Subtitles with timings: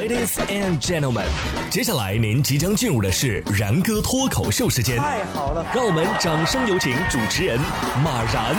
[0.00, 1.26] Ladies and gentlemen，
[1.70, 4.96] 接下来您即将进入的是然哥脱口秀时间。
[4.96, 7.60] 太好了，让我们掌声有请主持人
[8.02, 8.56] 马然。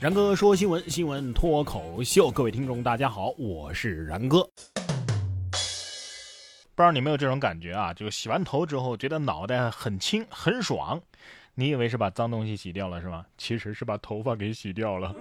[0.00, 4.42] 然哥说新闻，新闻脱口秀，各位听众大家好，我是然哥。
[6.76, 7.94] 不知道你有没有这种感觉啊？
[7.94, 11.00] 就洗完头之后，觉得脑袋很轻很爽。
[11.56, 13.24] 你以为是把脏东西洗掉了是吗？
[13.38, 15.14] 其实是把头发给洗掉了。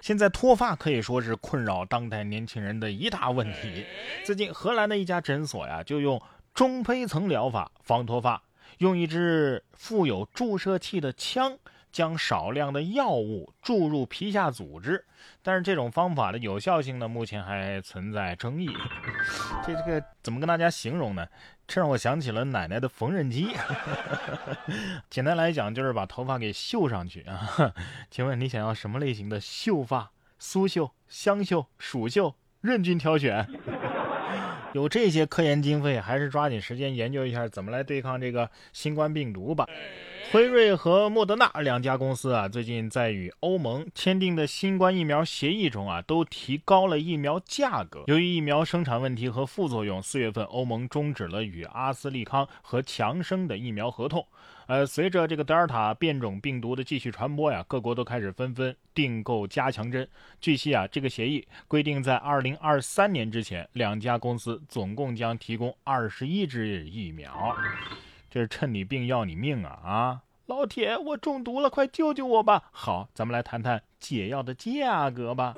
[0.00, 3.84] 现在脱发可以说是困扰当代年轻人的一大问题。
[4.24, 6.20] 最近荷兰的一家诊所呀，就用
[6.54, 8.42] 中胚层疗法防脱发，
[8.78, 11.58] 用一支富有注射器的枪。
[11.96, 15.02] 将少量的药物注入皮下组织，
[15.42, 18.68] 但是这种方法的有效性呢，目前还存在争议。
[19.66, 21.26] 这这个怎么跟大家形容呢？
[21.66, 23.48] 这让我想起了奶奶的缝纫机。
[25.08, 27.72] 简单来讲，就是把头发给绣上去啊。
[28.10, 30.10] 请问你想要什么类型的秀发？
[30.38, 33.48] 苏绣、香绣、蜀绣，任君挑选。
[34.74, 39.66] 有这些科研经费，还是抓紧时间研究一下怎么来对抗这个新冠病毒吧。
[40.32, 48.04] 辉瑞和莫德纳两家公司啊，最近在与欧盟签订的新冠疫苗协议中啊，都提高了疫苗价格。
[48.08, 54.26] 由于疫苗生产问题和副作用，四月份欧盟终止了与阿斯利康和强生的疫苗合同。
[54.66, 60.06] 呃，随着这个德尔塔变种病毒的继续传播呀，各国都开始纷纷订购加强针。
[60.40, 67.56] 据悉啊，这个协议规定，在二零二三年之前，两家公司总共将提供二十一支疫苗。
[68.36, 69.80] 这是趁你病要你命啊！
[69.82, 72.64] 啊，老铁，我中毒了，快救救我吧！
[72.70, 75.54] 好，咱们来谈谈解药的价格吧。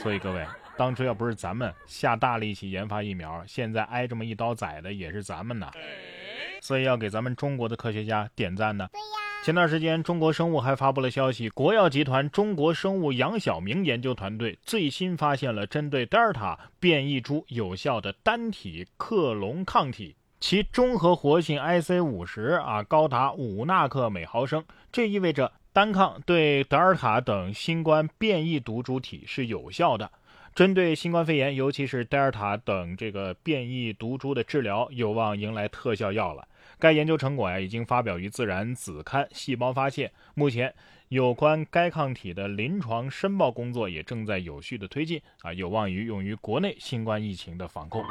[0.00, 5.72] 所以各位，当初要不是咱们下大力气研发疫苗，现在挨这么一刀宰的也是咱们呐。
[6.60, 8.88] 所以要给咱们中国的科学家点赞呢。
[8.92, 9.06] 对呀。
[9.42, 20.14] 前段时间，中国生物还发布了消息，国药集团中国生物杨晓明研究团队最新发现了针对德尔塔变异株有效的单体克隆抗体。
[20.40, 30.10] 其中和活性 IC 五十啊高达五纳克每毫升，这意味着单抗对德尔塔等新冠变异毒株体是有效的，
[30.54, 36.46] 针对新冠肺炎，尤其是德尔塔等这个变异毒株的治疗，有望迎来特效药了。
[36.78, 40.72] 该研究成果呀已经发表于《自然》子刊《细胞发现》，目前
[41.08, 48.04] 有关该抗体的临床申报工作也正在有序的推进啊，有望于用于国内新冠疫情的防控。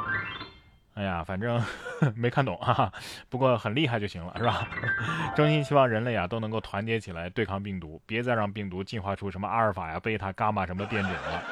[0.98, 1.62] 哎呀，反正
[2.16, 2.92] 没看懂哈，
[3.30, 4.68] 不过很厉害就行了，是吧？
[5.36, 11.42] 衷心希望人类啊都能够团结起来对抗病毒，别再让病毒进化出什么阿尔法呀、贝塔、伽马什么变种了。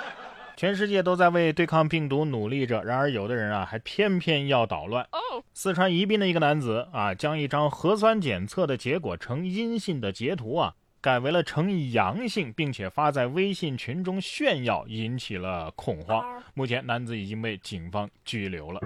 [0.57, 5.07] 全世界都在为对抗病毒努力着，然而有的人啊还偏偏要捣乱。
[5.55, 10.75] 四川宜宾的一个男子啊，将一张核酸检测的结果呈阴性的截图啊。
[10.99, 16.25] 改为了呈阳性，并且发在微信群中炫耀，引起了恐慌。
[16.55, 18.81] 目前，男子已经被警方拘留了。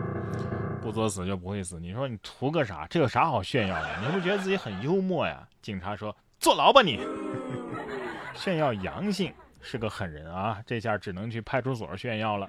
[0.83, 2.87] 不作死就不会死，你说你图个啥？
[2.89, 3.89] 这有啥好炫耀的？
[4.01, 5.47] 你不觉得自己很幽默呀？
[5.61, 6.99] 警察说：“坐牢吧你！”
[8.35, 12.49] 炫耀阳性是个狠人啊，这下只能去派出所炫耀了。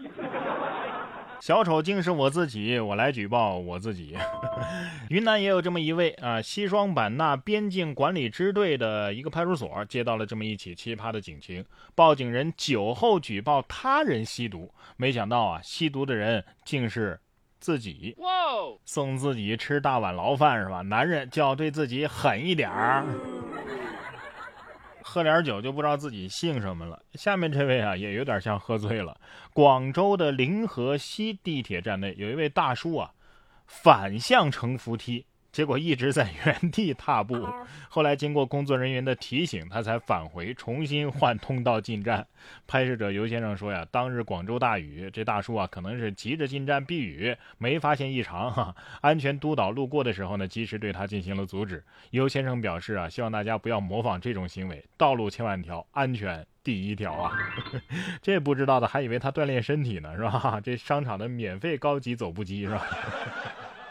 [1.41, 4.16] 小丑竟是我自己，我来举报我自己。
[5.09, 11.66] 云南也有这么一位啊，西双版纳边境管理支队的一个派出所接到了这么一起奇葩的警情，
[11.96, 17.20] 报警人酒后举报他人吸毒，没想到啊，吸毒的人竟是
[17.61, 18.13] 自己。
[18.17, 18.27] 哇，
[18.83, 20.81] 送自己吃大碗牢饭是吧？
[20.81, 23.05] 男人就要对自己狠一点儿。
[25.03, 27.01] 喝点酒就不知道自己姓什么了。
[27.13, 29.19] 下面这位啊，也有点像喝醉了。
[29.53, 33.11] 广州的临河西地铁站内有一位大叔啊，
[33.67, 35.25] 反向乘扶梯。
[35.51, 37.45] 结果一直在原地踏步，
[37.89, 42.25] 后来经过工作人员的提醒，他才返回，重新换通道进站。
[42.66, 48.50] 拍摄者尤先生说呀，当日广州大雨，这大叔啊可能是急着进站避雨，没发现异常。
[48.51, 51.84] 哈，安全督导路过的时候呢，及时对他进行了阻止。
[52.11, 57.31] 尤先生表示啊，希望大家不要模仿这种行为，道路千万条，安全第一条啊。
[58.23, 60.61] 这不知道的还以为他锻炼身体呢，是吧？
[60.64, 62.87] 这商场的免费高级走步机是吧？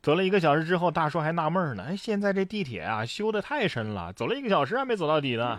[0.03, 1.85] 走了一个小时之后，大叔还纳闷呢。
[1.89, 5.59] 哎，现在这地铁啊修的太深了，走了一个小时还没走到底呢，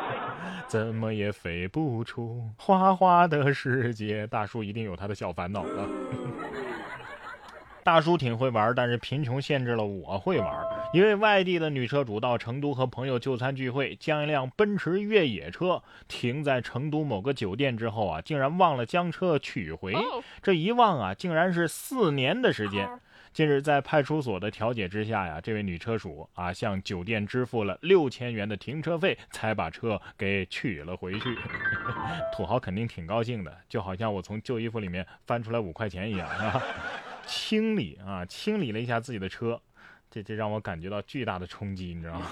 [0.66, 4.26] 怎么也飞不出花花的世界。
[4.26, 5.88] 大叔一定有他的小烦恼了。
[7.84, 10.64] 大叔挺会玩，但是贫穷限制了我会玩。
[10.94, 19.94] 一位外地的女车主到成都和朋友就餐聚会，将一辆奔驰越野车停在成都某个酒店之后啊，竟然忘了将车取回。
[20.42, 22.88] 这一忘啊，竟然是四年的时间。
[23.34, 31.36] 近日在派出所的调解之下呀，这位女车主啊向酒店支付了六千元的停车费，才把车给取了回去。
[32.32, 36.62] 土豪肯定挺高兴的，就好像我从旧衣服里面翻出来五块钱一样啊。
[37.26, 39.60] 清理啊，清理了一下自己的车，
[40.08, 42.26] 这这让我感觉到巨大的冲击，你知道吗？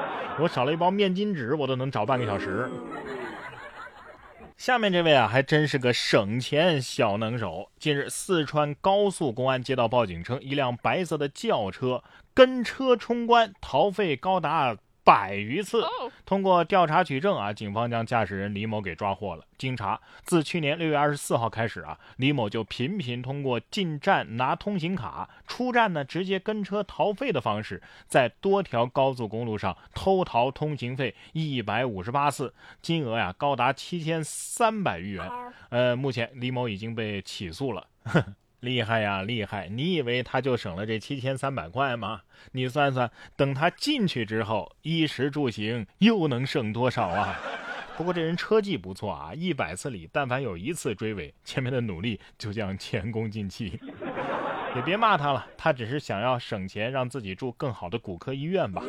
[0.40, 2.66] 我少了一包面巾纸，我都能找半个小时。
[4.56, 7.70] 下面这位啊，还真是个省钱小能手。
[7.78, 14.74] 近日，四川高速公安接到报警称，一辆白色的轿车跟车冲关，逃费高达。
[15.06, 15.84] 百余次，
[16.24, 19.46] 通过调查取证啊，警方将驾驶人李某给抓获了。
[19.56, 35.30] 经查，自去年六月二十四号开始啊，李某就频频通过进站拿通行卡、出站呢直接跟车逃费的方式，在多条高速公路上偷逃通行费一百五十八次，金额呀高达七千三百余元。
[35.68, 37.86] 呃，目前李某已经被起诉了。
[38.60, 39.68] 厉害呀，厉害！
[39.68, 42.22] 你以为他就省了这七千三百块吗？
[42.52, 47.38] 你算算，等他进去之后，衣食住行又能省多少啊？
[47.96, 53.78] 不过这人车技不错啊，一百次里但凡有一次追尾，前面的努力就将前功尽弃。
[54.74, 58.82] 也别骂他了，他只是想要省钱，让自己住更好的骨科医院吧。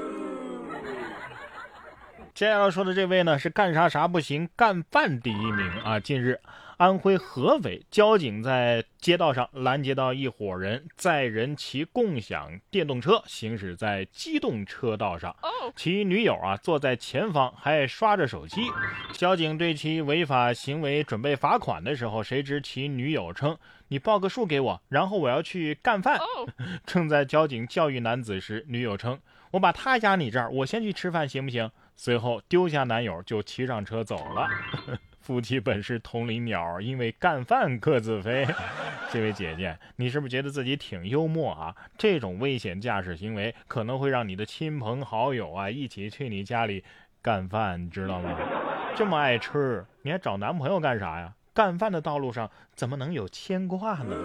[2.33, 5.99] 接下来说的这位呢，是干啥啥不行，干饭第一名啊！
[5.99, 6.39] 近日。
[6.77, 15.35] 安徽合肥交警在街道上拦截到一伙人载人骑共享电动车行驶在机动车道上，
[15.75, 18.61] 其女友啊坐在前方还刷着手机。
[19.11, 23.57] 交警对其违法行为准备罚款的时候，谁知其女友称
[23.89, 26.19] ：“你报个数给我，然后我要去干饭。”
[26.85, 29.19] 正在交警教育男子时，女友称
[29.53, 34.47] ：“我把他压你这儿，我先去吃饭行不行？”随后丢下男友就骑上车走了。
[35.27, 38.47] 夫妻本是同林鸟，因为干饭各自飞。
[39.11, 41.75] 这位姐姐，你是不是觉得自己挺幽默啊？
[41.97, 46.81] 这种危险驾驶行为可能会让你的亲朋好友啊一起去你家里
[47.21, 48.37] 干饭，你知道吗？
[48.95, 51.33] 这么爱吃，你还找男朋友干啥呀？
[51.53, 54.15] 干饭的道路上怎么能有牵挂呢？